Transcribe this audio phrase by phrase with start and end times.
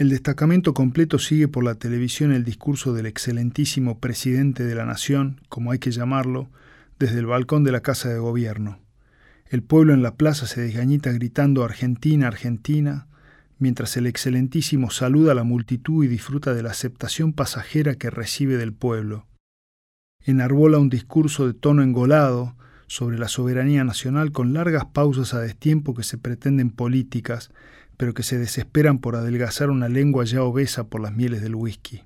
[0.00, 5.42] El destacamento completo sigue por la televisión el discurso del excelentísimo presidente de la nación,
[5.50, 6.48] como hay que llamarlo,
[6.98, 8.78] desde el balcón de la Casa de Gobierno.
[9.50, 13.08] El pueblo en la plaza se desgañita gritando Argentina, Argentina,
[13.58, 18.56] mientras el excelentísimo saluda a la multitud y disfruta de la aceptación pasajera que recibe
[18.56, 19.26] del pueblo.
[20.24, 22.56] Enarbola un discurso de tono engolado
[22.86, 27.50] sobre la soberanía nacional con largas pausas a destiempo que se pretenden políticas,
[28.00, 32.02] pero que se desesperan por adelgazar una lengua ya obesa por las mieles del whisky.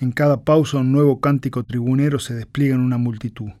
[0.00, 3.52] En cada pausa un nuevo cántico tribunero se despliega en una multitud.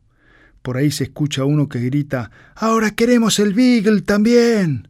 [0.60, 4.88] Por ahí se escucha uno que grita Ahora queremos el Beagle también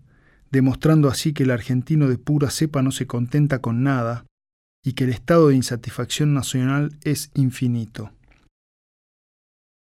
[0.50, 4.24] demostrando así que el argentino de pura cepa no se contenta con nada
[4.82, 8.12] y que el estado de insatisfacción nacional es infinito.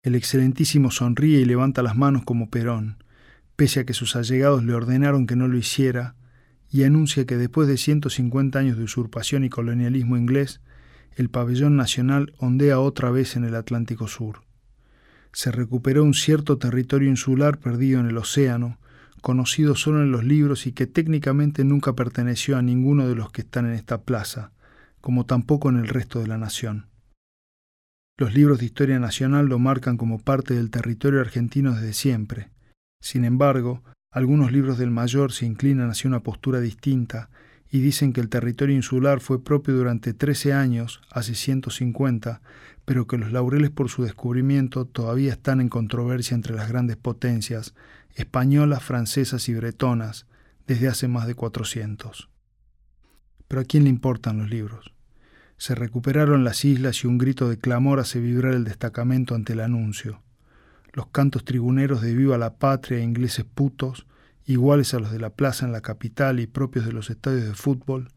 [0.02, 3.04] El excelentísimo sonríe y levanta las manos como Perón,
[3.56, 6.16] pese a que sus allegados le ordenaron que no lo hiciera,
[6.74, 10.60] y anuncia que después de 150 años de usurpación y colonialismo inglés,
[11.16, 14.42] el pabellón nacional ondea otra vez en el Atlántico Sur.
[15.34, 18.80] Se recuperó un cierto territorio insular perdido en el océano,
[19.22, 23.42] conocido solo en los libros y que técnicamente nunca perteneció a ninguno de los que
[23.42, 24.52] están en esta plaza,
[25.00, 26.88] como tampoco en el resto de la nación.
[28.18, 32.50] Los libros de historia nacional lo marcan como parte del territorio argentino desde siempre.
[33.00, 33.84] Sin embargo,
[34.14, 37.32] algunos libros del mayor se inclinan hacia una postura distinta
[37.72, 42.40] y dicen que el territorio insular fue propio durante 13 años, hace 150,
[42.86, 47.74] pero que los laureles por su descubrimiento todavía están en controversia entre las grandes potencias,
[48.14, 50.28] españolas, francesas y bretonas,
[50.68, 52.30] desde hace más de 400.
[53.48, 54.94] Pero ¿a quién le importan los libros?
[55.58, 59.62] Se recuperaron las islas y un grito de clamor hace vibrar el destacamento ante el
[59.62, 60.22] anuncio
[60.94, 64.06] los cantos tribuneros de viva la patria e ingleses putos,
[64.46, 67.56] iguales a los de la plaza en la capital y propios de los estadios de
[67.56, 68.10] fútbol,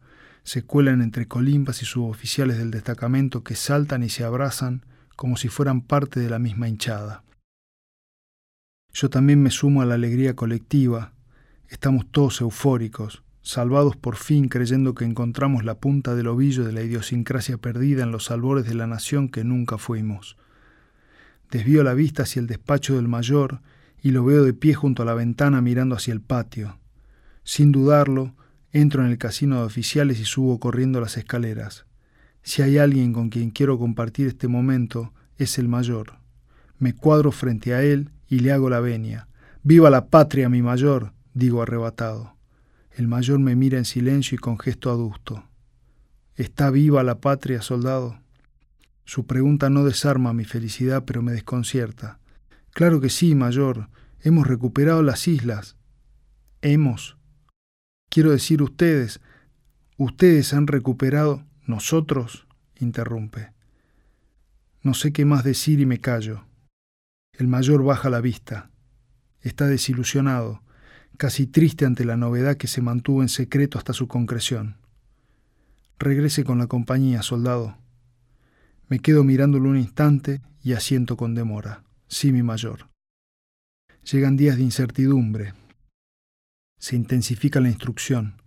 [0.43, 5.49] se cuelan entre colimbas y suboficiales del destacamento que saltan y se abrazan como si
[5.49, 7.23] fueran parte de la misma hinchada.
[8.93, 11.13] Yo también me sumo a la alegría colectiva,
[11.67, 16.83] estamos todos eufóricos, salvados por fin creyendo que encontramos la punta del ovillo de la
[16.83, 20.37] idiosincrasia perdida en los albores de la nación que nunca fuimos.
[21.51, 23.61] Desvío la vista hacia el despacho del mayor
[24.01, 26.77] y lo veo de pie junto a la ventana mirando hacia el patio.
[27.43, 28.35] Sin dudarlo,
[28.71, 31.85] entro en el casino de oficiales y subo corriendo las escaleras.
[32.43, 36.19] Si hay alguien con quien quiero compartir este momento, es el mayor.
[36.79, 39.27] Me cuadro frente a él y le hago la venia.
[39.63, 41.13] ¡Viva la patria, mi mayor!
[41.33, 42.35] digo arrebatado.
[42.91, 45.43] El mayor me mira en silencio y con gesto adusto.
[46.35, 48.19] ¿Está viva la patria, soldado?
[49.07, 52.19] Su pregunta no desarma mi felicidad, pero me desconcierta.
[52.71, 53.89] Claro que sí, mayor.
[54.19, 55.77] Hemos recuperado las islas.
[56.61, 57.17] Hemos.
[58.09, 59.21] Quiero decir ustedes.
[59.95, 61.45] Ustedes han recuperado.
[61.65, 62.47] Nosotros.
[62.79, 63.53] interrumpe.
[64.83, 66.43] No sé qué más decir y me callo.
[67.31, 68.71] El mayor baja la vista.
[69.39, 70.63] Está desilusionado,
[71.15, 74.75] casi triste ante la novedad que se mantuvo en secreto hasta su concreción.
[75.97, 77.77] Regrese con la compañía, soldado.
[78.89, 81.83] Me quedo mirándolo un instante y asiento con demora.
[82.07, 82.87] Sí, mi mayor.
[84.09, 85.53] Llegan días de incertidumbre.
[86.79, 88.41] Se intensifica la instrucción.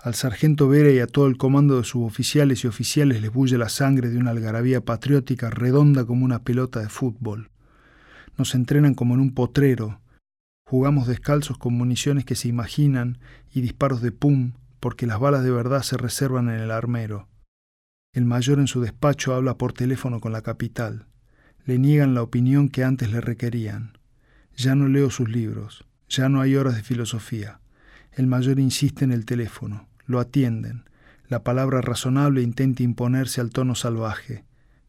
[0.00, 3.68] Al sargento Vera y a todo el comando de suboficiales y oficiales les bulle la
[3.68, 7.50] sangre de una algarabía patriótica redonda como una pelota de fútbol.
[8.38, 10.00] Nos entrenan como en un potrero.
[10.64, 13.18] Jugamos descalzos con municiones que se imaginan
[13.52, 17.28] y disparos de pum, porque las balas de verdad se reservan en el armero.
[18.14, 21.06] El mayor en su despacho habla por teléfono con la capital.
[21.64, 23.96] Le niegan la opinión que antes le requerían.
[24.54, 27.60] Ya no leo sus libros, ya no hay horas de filosofía.
[28.12, 30.84] El mayor insiste en el teléfono, lo atienden.
[31.26, 34.44] La palabra razonable intenta imponerse al tono salvaje.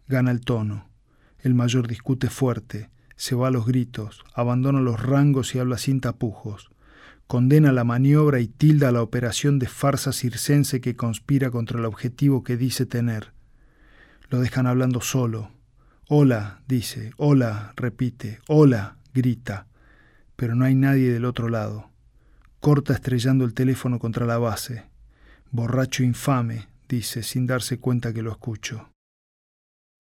[0.10, 0.90] Gana el tono.
[1.40, 6.02] El mayor discute fuerte, se va a los gritos, abandona los rangos y habla sin
[6.02, 6.73] tapujos
[7.34, 12.44] condena la maniobra y tilda la operación de farsa circense que conspira contra el objetivo
[12.44, 13.34] que dice tener.
[14.30, 15.50] Lo dejan hablando solo.
[16.08, 19.66] Hola, dice, hola, repite, hola, grita,
[20.36, 21.90] pero no hay nadie del otro lado.
[22.60, 24.84] Corta estrellando el teléfono contra la base.
[25.50, 28.92] Borracho infame, dice, sin darse cuenta que lo escucho.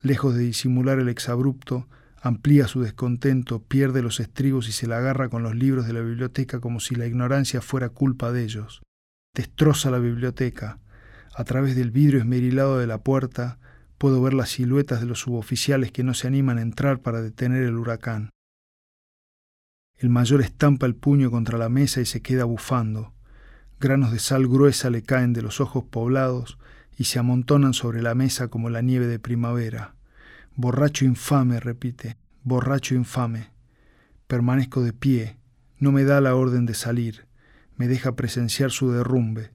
[0.03, 1.87] Lejos de disimular el exabrupto,
[2.23, 5.99] amplía su descontento, pierde los estribos y se la agarra con los libros de la
[5.99, 8.81] biblioteca como si la ignorancia fuera culpa de ellos.
[9.35, 10.79] Destroza la biblioteca.
[11.35, 13.59] A través del vidrio esmerilado de la puerta
[13.97, 17.63] puedo ver las siluetas de los suboficiales que no se animan a entrar para detener
[17.63, 18.29] el huracán.
[19.97, 23.13] El mayor estampa el puño contra la mesa y se queda bufando.
[23.81, 26.57] Granos de sal gruesa le caen de los ojos poblados
[26.97, 29.95] y se amontonan sobre la mesa como la nieve de primavera.
[30.55, 33.49] Borracho infame, repite, borracho infame.
[34.27, 35.37] Permanezco de pie,
[35.79, 37.25] no me da la orden de salir,
[37.75, 39.51] me deja presenciar su derrumbe.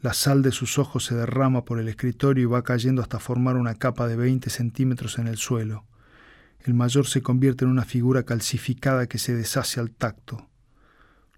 [0.00, 3.56] La sal de sus ojos se derrama por el escritorio y va cayendo hasta formar
[3.56, 5.86] una capa de 20 centímetros en el suelo.
[6.64, 10.48] El mayor se convierte en una figura calcificada que se deshace al tacto.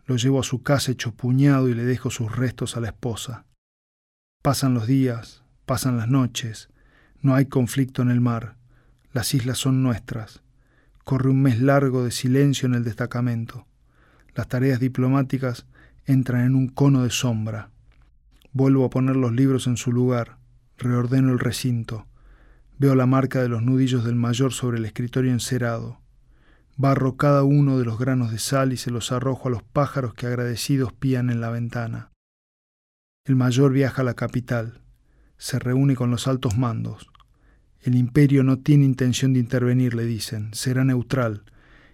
[0.06, 3.44] Lo llevo a su casa hecho puñado y le dejo sus restos a la esposa.
[4.42, 6.70] Pasan los días, pasan las noches,
[7.20, 8.56] no hay conflicto en el mar,
[9.16, 10.42] las islas son nuestras.
[11.02, 13.66] Corre un mes largo de silencio en el destacamento.
[14.34, 15.64] Las tareas diplomáticas
[16.04, 17.70] entran en un cono de sombra.
[18.52, 20.36] Vuelvo a poner los libros en su lugar,
[20.76, 22.06] reordeno el recinto.
[22.78, 25.98] Veo la marca de los nudillos del mayor sobre el escritorio encerado.
[26.76, 30.12] Barro cada uno de los granos de sal y se los arrojo a los pájaros
[30.12, 32.10] que agradecidos pían en la ventana.
[33.24, 34.82] El mayor viaja a la capital,
[35.38, 37.08] se reúne con los altos mandos.
[37.86, 41.44] El imperio no tiene intención de intervenir, le dicen, será neutral.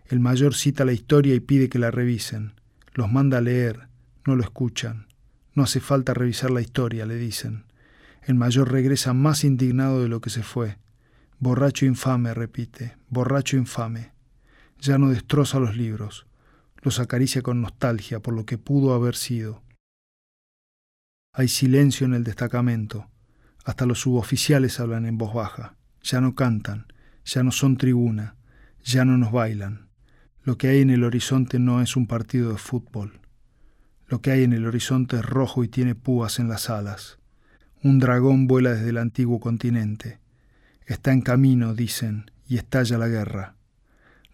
[0.07, 2.55] El mayor cita la historia y pide que la revisen.
[2.95, 3.89] Los manda a leer,
[4.27, 5.07] no lo escuchan.
[5.55, 7.67] No hace falta revisar la historia, le dicen.
[8.23, 10.79] El mayor regresa más indignado de lo que se fue.
[11.39, 14.13] Borracho infame, repite, borracho infame
[14.83, 16.27] ya no destroza los libros,
[16.83, 19.63] los acaricia con nostalgia por lo que pudo haber sido.
[21.33, 23.09] Hay silencio en el destacamento,
[23.65, 26.87] hasta los suboficiales hablan en voz baja, ya no cantan,
[27.25, 28.37] ya no son tribuna,
[28.85, 29.89] ya no nos bailan.
[30.43, 33.21] Lo que hay en el horizonte no es un partido de fútbol.
[34.09, 37.19] Lo que hay en el horizonte es rojo y tiene púas en las alas.
[37.83, 40.19] Un dragón vuela desde el antiguo continente.
[40.87, 43.57] Está en camino, dicen, y estalla la guerra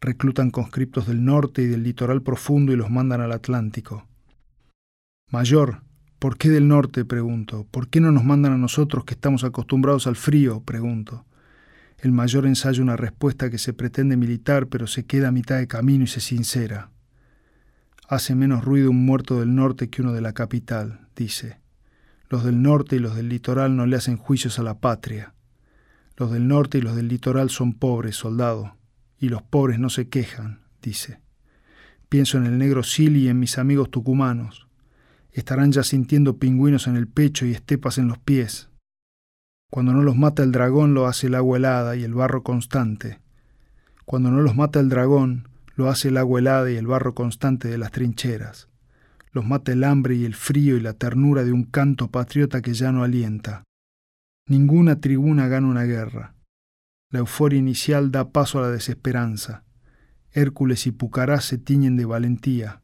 [0.00, 4.06] reclutan conscriptos del norte y del litoral profundo y los mandan al Atlántico.
[5.30, 5.82] Mayor,
[6.18, 7.04] ¿por qué del norte?
[7.04, 7.66] pregunto.
[7.70, 10.60] ¿Por qué no nos mandan a nosotros que estamos acostumbrados al frío?
[10.60, 11.24] pregunto.
[11.98, 15.66] El mayor ensaya una respuesta que se pretende militar, pero se queda a mitad de
[15.66, 16.90] camino y se sincera.
[18.08, 21.60] Hace menos ruido un muerto del norte que uno de la capital, dice.
[22.28, 25.34] Los del norte y los del litoral no le hacen juicios a la patria.
[26.16, 28.78] Los del norte y los del litoral son pobres, soldado
[29.20, 31.20] y los pobres no se quejan, dice.
[32.08, 34.66] Pienso en el negro Silly y en mis amigos tucumanos.
[35.32, 38.68] Estarán ya sintiendo pingüinos en el pecho y estepas en los pies.
[39.70, 43.20] Cuando no los mata el dragón lo hace el agua helada y el barro constante.
[44.06, 47.68] Cuando no los mata el dragón lo hace el agua helada y el barro constante
[47.68, 48.68] de las trincheras.
[49.30, 52.72] Los mata el hambre y el frío y la ternura de un canto patriota que
[52.72, 53.64] ya no alienta.
[54.46, 56.34] Ninguna tribuna gana una guerra.
[57.10, 59.64] La euforia inicial da paso a la desesperanza.
[60.32, 62.80] Hércules y Pucará se tiñen de valentía.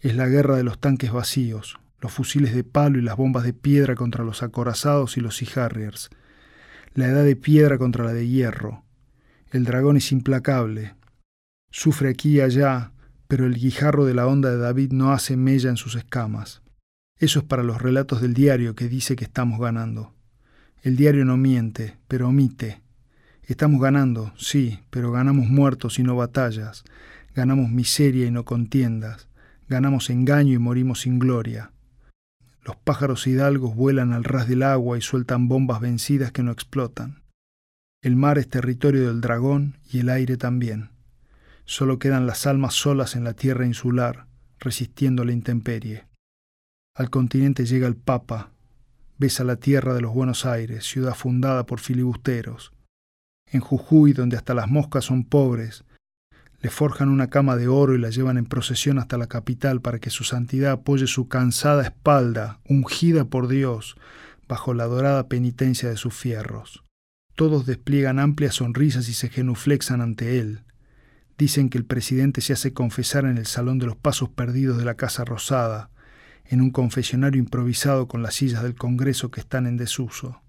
[0.00, 3.52] Es la guerra de los tanques vacíos, los fusiles de palo y las bombas de
[3.52, 5.70] piedra contra los acorazados y los Sea.
[6.94, 8.84] La edad de piedra contra la de hierro.
[9.50, 10.94] El dragón es implacable.
[11.70, 12.92] Sufre aquí y allá,
[13.26, 16.62] pero el guijarro de la onda de David no hace mella en sus escamas.
[17.18, 20.14] Eso es para los relatos del diario que dice que estamos ganando.
[20.82, 22.82] El diario no miente, pero omite
[23.48, 26.84] Estamos ganando, sí, pero ganamos muertos y no batallas,
[27.34, 29.28] ganamos miseria y no contiendas,
[29.70, 31.72] ganamos engaño y morimos sin gloria.
[32.68, 37.22] Los pájaros hidalgos vuelan al ras del agua y sueltan bombas vencidas que no explotan.
[38.02, 40.90] El mar es territorio del dragón y el aire también.
[41.64, 44.26] Solo quedan las almas solas en la tierra insular,
[44.58, 46.08] resistiendo la intemperie.
[46.94, 48.52] Al continente llega el Papa,
[49.16, 52.74] besa la tierra de los Buenos Aires, ciudad fundada por filibusteros,
[53.46, 55.86] en Jujuy, donde hasta las moscas son pobres,
[56.60, 60.00] le forjan una cama de oro y la llevan en procesión hasta la capital para
[60.00, 63.96] que su santidad apoye su cansada espalda, ungida por Dios,
[64.48, 66.84] bajo la dorada penitencia de sus fierros.
[67.36, 70.64] Todos despliegan amplias sonrisas y se genuflexan ante él.
[71.36, 74.84] Dicen que el presidente se hace confesar en el salón de los pasos perdidos de
[74.84, 75.90] la Casa Rosada,
[76.44, 80.42] en un confesionario improvisado con las sillas del Congreso que están en desuso.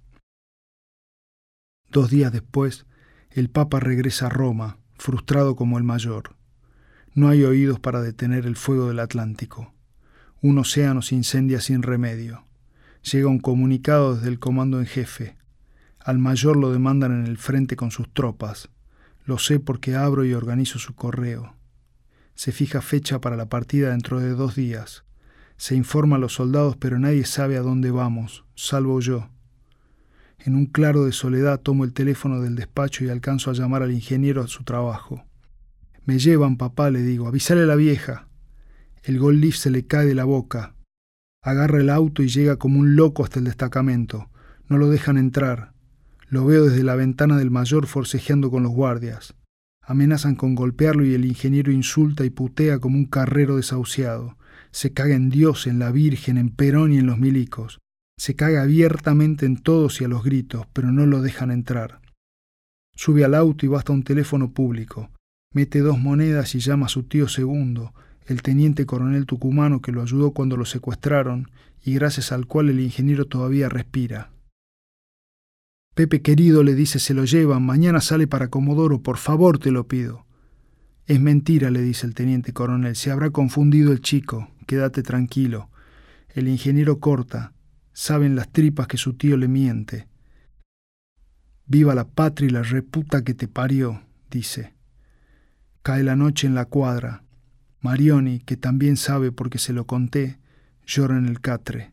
[1.91, 2.87] Dos días después,
[3.29, 6.35] el Papa regresa a Roma, frustrado como el mayor.
[7.15, 9.73] No hay oídos para detener el fuego del Atlántico.
[10.41, 12.45] Un océano se incendia sin remedio.
[13.09, 15.37] Llega un comunicado desde el comando en jefe.
[15.99, 18.69] Al mayor lo demandan en el frente con sus tropas.
[19.25, 21.55] Lo sé porque abro y organizo su correo.
[22.35, 25.05] Se fija fecha para la partida dentro de dos días.
[25.55, 29.29] Se informa a los soldados, pero nadie sabe a dónde vamos, salvo yo.
[30.39, 33.91] En un claro de soledad tomo el teléfono del despacho y alcanzo a llamar al
[33.91, 35.25] ingeniero a su trabajo.
[36.05, 38.27] Me llevan, papá, le digo, avisale a la vieja.
[39.03, 40.75] El gold leaf se le cae de la boca.
[41.41, 44.29] Agarra el auto y llega como un loco hasta el destacamento.
[44.67, 45.73] No lo dejan entrar.
[46.29, 49.35] Lo veo desde la ventana del mayor forcejeando con los guardias.
[49.81, 54.37] Amenazan con golpearlo y el ingeniero insulta y putea como un carrero desahuciado.
[54.71, 57.79] Se caga en Dios, en la Virgen, en Perón y en los milicos.
[58.19, 62.01] Se caga abiertamente en todos y a los gritos, pero no lo dejan entrar.
[62.93, 65.09] Sube al auto y va hasta un teléfono público.
[65.53, 67.93] Mete dos monedas y llama a su tío segundo,
[68.25, 71.49] el teniente coronel tucumano que lo ayudó cuando lo secuestraron
[71.81, 74.33] y gracias al cual el ingeniero todavía respira.
[75.95, 79.87] Pepe querido le dice se lo llevan, mañana sale para Comodoro, por favor te lo
[79.87, 80.25] pido.
[81.05, 85.69] Es mentira, le dice el teniente coronel, se habrá confundido el chico, quédate tranquilo.
[86.35, 87.53] El ingeniero corta,
[87.99, 90.07] saben las tripas que su tío le miente.
[91.65, 94.73] Viva la patria y la reputa que te parió, dice.
[95.81, 97.25] Cae la noche en la cuadra.
[97.81, 100.39] Marioni, que también sabe porque se lo conté,
[100.87, 101.91] llora en el catre.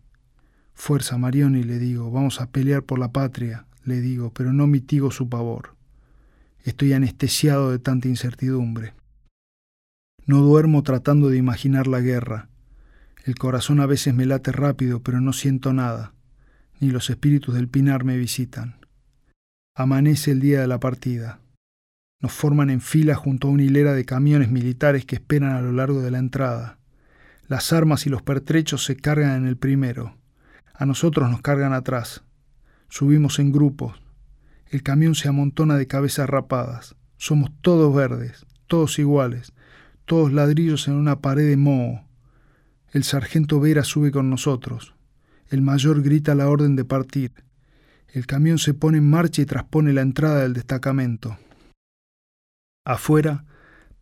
[0.74, 5.10] Fuerza, Marioni, le digo, vamos a pelear por la patria, le digo, pero no mitigo
[5.10, 5.74] su pavor.
[6.62, 8.94] Estoy anestesiado de tanta incertidumbre.
[10.24, 12.48] No duermo tratando de imaginar la guerra.
[13.26, 16.14] El corazón a veces me late rápido, pero no siento nada,
[16.78, 18.76] ni los espíritus del pinar me visitan.
[19.74, 21.40] Amanece el día de la partida.
[22.20, 25.72] Nos forman en fila junto a una hilera de camiones militares que esperan a lo
[25.72, 26.78] largo de la entrada.
[27.48, 30.16] Las armas y los pertrechos se cargan en el primero.
[30.72, 32.22] A nosotros nos cargan atrás.
[32.88, 34.00] Subimos en grupos.
[34.68, 36.94] El camión se amontona de cabezas rapadas.
[37.16, 39.52] Somos todos verdes, todos iguales,
[40.04, 42.05] todos ladrillos en una pared de moho.
[42.92, 44.94] El sargento Vera sube con nosotros.
[45.48, 47.32] El mayor grita la orden de partir.
[48.08, 51.36] El camión se pone en marcha y traspone la entrada del destacamento.
[52.84, 53.44] Afuera,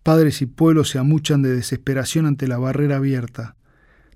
[0.03, 3.57] padres y pueblos se amuchan de desesperación ante la barrera abierta.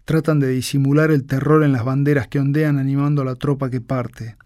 [0.05, 3.81] Tratan de disimular el terror en las banderas que ondean animando a la tropa que
[3.81, 4.37] parte.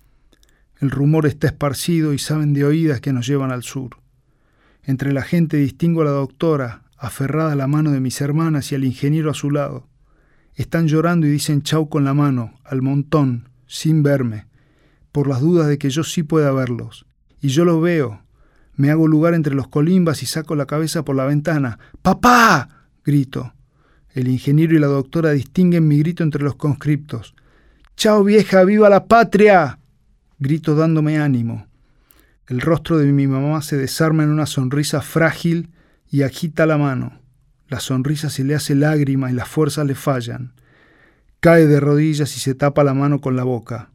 [0.81, 3.99] El rumor está esparcido y saben de oídas que nos llevan al sur.
[4.85, 8.75] Entre la gente distingo a la doctora, aferrada a la mano de mis hermanas y
[8.75, 9.87] al ingeniero a su lado.
[10.55, 14.47] Están llorando y dicen chau con la mano, al montón, sin verme,
[15.11, 17.07] por las dudas de que yo sí pueda verlos.
[17.41, 18.23] Y yo lo veo,
[18.75, 21.79] me hago lugar entre los colimbas y saco la cabeza por la ventana.
[22.01, 22.69] ¡Papá!
[23.05, 23.53] grito.
[24.11, 27.35] El ingeniero y la doctora distinguen mi grito entre los conscriptos.
[27.97, 28.65] ¡Chao vieja!
[28.65, 29.79] ¡Viva la patria!
[30.39, 31.67] grito dándome ánimo.
[32.49, 35.71] El rostro de mi mamá se desarma en una sonrisa frágil
[36.11, 37.22] y agita la mano.
[37.73, 40.53] La sonrisa se le hace lágrima y las fuerzas le fallan.
[41.41, 43.89] Cae de rodillas y se tapa la mano con la boca.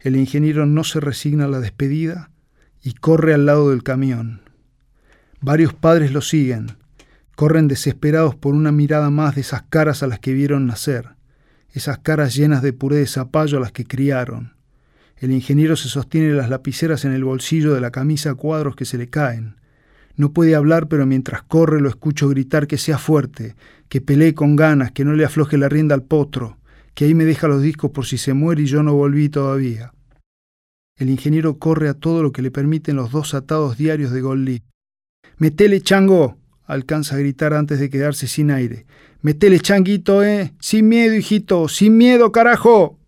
[0.00, 2.30] El ingeniero no se resigna a la despedida
[2.82, 4.40] y corre al lado del camión.
[5.42, 6.78] Varios padres lo siguen,
[7.34, 11.16] corren desesperados por una mirada más de esas caras a las que vieron nacer,
[11.72, 14.54] esas caras llenas de puré de zapallo a las que criaron.
[15.18, 18.86] El ingeniero se sostiene las lapiceras en el bolsillo de la camisa a cuadros que
[18.86, 19.56] se le caen.
[20.16, 23.54] No puede hablar, pero mientras corre lo escucho gritar que sea fuerte,
[23.88, 26.56] que pelee con ganas, que no le afloje la rienda al potro,
[26.94, 29.92] que ahí me deja los discos por si se muere y yo no volví todavía.
[30.96, 34.62] El ingeniero corre a todo lo que le permiten los dos atados diarios de Goldie.
[35.36, 36.38] ¡Metele, chango!
[36.64, 38.86] alcanza a gritar antes de quedarse sin aire.
[39.20, 40.54] ¡Metele, changuito, eh!
[40.58, 41.68] ¡Sin miedo, hijito!
[41.68, 42.98] ¡Sin miedo, carajo!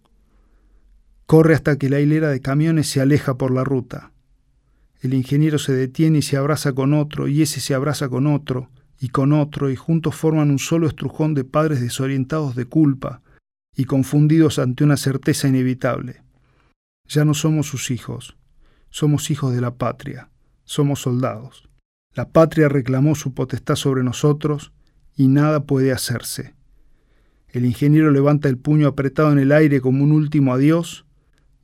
[1.26, 4.12] Corre hasta que la hilera de camiones se aleja por la ruta.
[5.00, 8.70] El ingeniero se detiene y se abraza con otro, y ese se abraza con otro,
[9.00, 13.22] y con otro, y juntos forman un solo estrujón de padres desorientados de culpa
[13.76, 16.22] y confundidos ante una certeza inevitable.
[17.06, 18.36] Ya no somos sus hijos,
[18.90, 20.30] somos hijos de la patria,
[20.64, 21.68] somos soldados.
[22.14, 24.72] La patria reclamó su potestad sobre nosotros
[25.16, 26.54] y nada puede hacerse.
[27.50, 31.06] El ingeniero levanta el puño apretado en el aire como un último adiós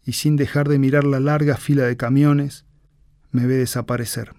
[0.05, 2.65] y sin dejar de mirar la larga fila de camiones,
[3.35, 4.31] me ve desaparecer.